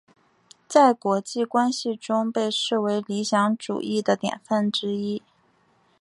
[0.67, 5.21] 在国际关系中被视为理想主义的典范之一。